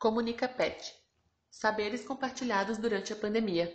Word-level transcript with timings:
Comunica 0.00 0.46
PET 0.46 0.94
Saberes 1.50 2.04
compartilhados 2.04 2.78
durante 2.78 3.12
a 3.12 3.16
pandemia. 3.16 3.68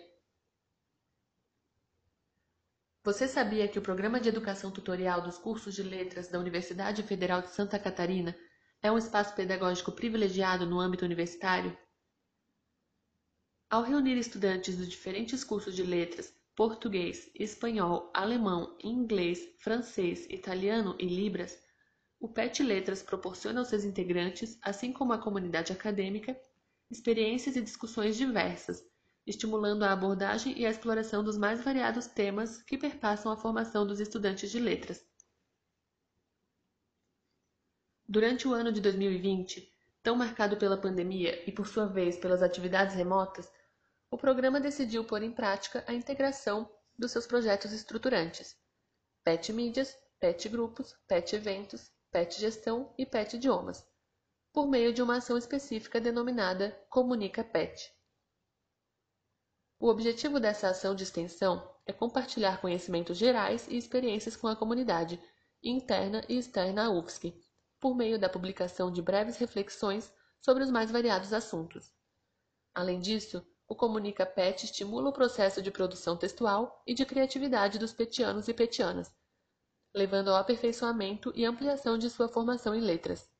Você 3.03 3.27
sabia 3.27 3.67
que 3.67 3.77
o 3.77 3.81
Programa 3.81 4.21
de 4.21 4.29
Educação 4.29 4.71
Tutorial 4.71 5.19
dos 5.19 5.37
Cursos 5.37 5.75
de 5.75 5.83
Letras 5.83 6.29
da 6.29 6.39
Universidade 6.39 7.03
Federal 7.03 7.41
de 7.41 7.49
Santa 7.49 7.77
Catarina 7.77 8.33
é 8.81 8.89
um 8.89 8.97
espaço 8.97 9.35
pedagógico 9.35 9.91
privilegiado 9.91 10.65
no 10.65 10.79
âmbito 10.79 11.03
universitário? 11.03 11.77
Ao 13.69 13.83
reunir 13.83 14.17
estudantes 14.17 14.77
dos 14.77 14.87
diferentes 14.87 15.43
cursos 15.43 15.75
de 15.75 15.83
letras, 15.83 16.33
português, 16.55 17.29
espanhol, 17.35 18.09
alemão, 18.13 18.77
inglês, 18.81 19.41
francês, 19.59 20.25
italiano 20.29 20.95
e 20.97 21.05
libras, 21.05 21.61
o 22.23 22.27
PET 22.29 22.63
Letras 22.63 23.03
proporciona 23.03 23.59
aos 23.59 23.67
seus 23.67 23.83
integrantes, 23.83 24.57
assim 24.61 24.93
como 24.93 25.11
à 25.11 25.17
comunidade 25.17 25.73
acadêmica, 25.73 26.39
experiências 26.89 27.57
e 27.57 27.61
discussões 27.61 28.15
diversas, 28.15 28.81
estimulando 29.27 29.83
a 29.83 29.91
abordagem 29.91 30.57
e 30.57 30.65
a 30.65 30.69
exploração 30.69 31.21
dos 31.21 31.37
mais 31.37 31.61
variados 31.61 32.07
temas 32.07 32.61
que 32.61 32.77
perpassam 32.77 33.29
a 33.29 33.35
formação 33.35 33.85
dos 33.85 33.99
estudantes 33.99 34.49
de 34.49 34.57
letras. 34.57 35.05
Durante 38.07 38.47
o 38.47 38.53
ano 38.53 38.71
de 38.71 38.79
2020, 38.79 39.69
tão 40.01 40.15
marcado 40.15 40.55
pela 40.55 40.77
pandemia 40.77 41.43
e 41.45 41.51
por 41.51 41.67
sua 41.67 41.87
vez 41.87 42.15
pelas 42.15 42.41
atividades 42.41 42.95
remotas, 42.95 43.51
o 44.09 44.17
programa 44.17 44.61
decidiu 44.61 45.03
pôr 45.03 45.23
em 45.23 45.31
prática 45.33 45.83
a 45.85 45.93
integração 45.93 46.71
dos 46.97 47.11
seus 47.11 47.27
projetos 47.27 47.73
estruturantes: 47.73 48.55
PET 49.25 49.51
Mídias, 49.51 49.93
PET 50.21 50.47
Grupos, 50.47 50.95
PET 51.05 51.35
Eventos 51.35 51.91
PET 52.13 52.39
Gestão 52.39 52.93
e 52.95 53.07
PET 53.07 53.37
Idiomas, 53.37 53.83
por 54.53 54.67
meio 54.67 54.93
de 54.93 55.01
uma 55.01 55.17
ação 55.17 55.35
específica 55.35 55.99
denominada 55.99 56.69
Comunica 56.87 57.43
PET. 57.43 57.91
O 59.79 59.87
objetivo 59.87 60.39
dessa 60.39 60.69
ação 60.69 60.93
de 60.93 61.01
extensão 61.01 61.67
é 61.87 61.91
compartilhar 61.91 62.61
conhecimentos 62.61 63.17
gerais 63.17 63.67
e 63.67 63.75
experiências 63.75 64.35
com 64.35 64.47
a 64.47 64.55
comunidade, 64.55 65.19
interna 65.63 66.23
e 66.29 66.37
externa 66.37 66.85
à 66.85 66.91
UFSC, 66.91 67.35
por 67.79 67.95
meio 67.95 68.19
da 68.19 68.29
publicação 68.29 68.91
de 68.91 69.01
breves 69.01 69.37
reflexões 69.37 70.13
sobre 70.39 70.63
os 70.63 70.69
mais 70.69 70.91
variados 70.91 71.33
assuntos. 71.33 71.91
Além 72.75 72.99
disso, 72.99 73.43
o 73.67 73.75
Comunica 73.75 74.23
PET 74.23 74.65
estimula 74.65 75.09
o 75.09 75.13
processo 75.13 75.63
de 75.63 75.71
produção 75.71 76.15
textual 76.15 76.79
e 76.85 76.93
de 76.93 77.07
criatividade 77.07 77.79
dos 77.79 77.91
petianos 77.91 78.47
e 78.47 78.53
petianas, 78.53 79.11
levando 79.93 80.29
ao 80.29 80.37
aperfeiçoamento 80.37 81.31
e 81.35 81.45
ampliação 81.45 81.97
de 81.97 82.09
sua 82.09 82.27
formação 82.27 82.73
em 82.73 82.81
letras. 82.81 83.31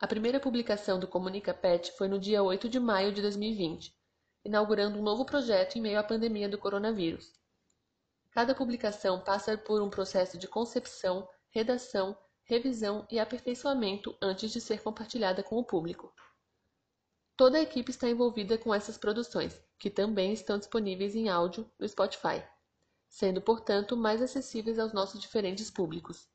A 0.00 0.06
primeira 0.06 0.40
publicação 0.40 0.98
do 0.98 1.06
Comunica 1.06 1.54
Pet 1.54 1.92
foi 1.92 2.08
no 2.08 2.18
dia 2.18 2.42
8 2.42 2.68
de 2.68 2.80
maio 2.80 3.12
de 3.12 3.22
2020, 3.22 3.96
inaugurando 4.44 4.98
um 4.98 5.02
novo 5.02 5.24
projeto 5.24 5.76
em 5.76 5.80
meio 5.80 6.00
à 6.00 6.02
pandemia 6.02 6.48
do 6.48 6.58
coronavírus. 6.58 7.38
Cada 8.32 8.52
publicação 8.52 9.20
passa 9.20 9.56
por 9.56 9.80
um 9.80 9.88
processo 9.88 10.36
de 10.36 10.48
concepção, 10.48 11.28
redação, 11.50 12.18
revisão 12.42 13.06
e 13.08 13.20
aperfeiçoamento 13.20 14.16
antes 14.20 14.50
de 14.50 14.60
ser 14.60 14.82
compartilhada 14.82 15.40
com 15.44 15.56
o 15.56 15.64
público. 15.64 16.12
Toda 17.36 17.58
a 17.58 17.62
equipe 17.62 17.92
está 17.92 18.08
envolvida 18.08 18.58
com 18.58 18.74
essas 18.74 18.98
produções, 18.98 19.62
que 19.78 19.88
também 19.88 20.32
estão 20.32 20.58
disponíveis 20.58 21.14
em 21.14 21.28
áudio 21.28 21.70
no 21.78 21.88
Spotify 21.88 22.42
sendo, 23.12 23.42
portanto, 23.42 23.94
mais 23.94 24.22
acessíveis 24.22 24.78
aos 24.78 24.94
nossos 24.94 25.20
diferentes 25.20 25.70
públicos. 25.70 26.26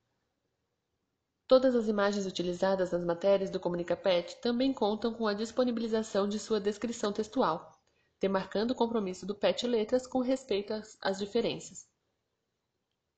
Todas 1.47 1.75
as 1.75 1.87
imagens 1.87 2.27
utilizadas 2.27 2.91
nas 2.91 3.03
matérias 3.03 3.49
do 3.49 3.59
ComunicaPet 3.59 4.39
também 4.41 4.71
contam 4.71 5.11
com 5.11 5.25
a 5.25 5.33
disponibilização 5.33 6.29
de 6.29 6.37
sua 6.37 6.59
descrição 6.59 7.11
textual, 7.11 7.75
demarcando 8.19 8.73
o 8.73 8.75
compromisso 8.75 9.25
do 9.25 9.33
PET 9.33 9.65
Letras 9.65 10.05
com 10.05 10.19
respeito 10.19 10.71
às 11.01 11.17
diferenças. 11.17 11.89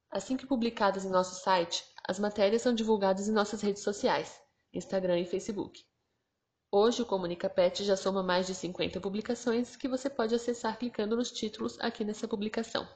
Assim 0.10 0.38
que 0.38 0.48
publicadas 0.48 1.04
em 1.04 1.10
nosso 1.10 1.44
site, 1.44 1.84
as 2.08 2.18
matérias 2.18 2.62
são 2.62 2.74
divulgadas 2.74 3.28
em 3.28 3.34
nossas 3.34 3.62
redes 3.62 3.84
sociais, 3.84 4.42
Instagram 4.72 5.20
e 5.20 5.26
Facebook. 5.26 5.86
Hoje 6.72 7.02
o 7.02 7.06
ComunicaPet 7.06 7.84
já 7.84 7.98
soma 7.98 8.24
mais 8.24 8.48
de 8.48 8.56
50 8.56 9.02
publicações 9.02 9.76
que 9.76 9.90
você 9.90 10.10
pode 10.10 10.34
acessar 10.34 10.80
clicando 10.80 11.18
nos 11.18 11.30
títulos 11.30 11.78
aqui 11.82 12.06
nessa 12.06 12.26
publicação. 12.26 12.88